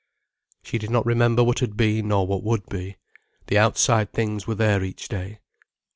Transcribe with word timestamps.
She 0.63 0.79
did 0.79 0.89
not 0.89 1.05
remember 1.05 1.43
what 1.43 1.59
had 1.59 1.77
been 1.77 2.07
nor 2.07 2.25
what 2.25 2.41
would 2.41 2.65
be, 2.65 2.97
the 3.45 3.59
outside 3.59 4.11
things 4.13 4.47
were 4.47 4.55
there 4.55 4.83
each 4.83 5.07
day. 5.07 5.41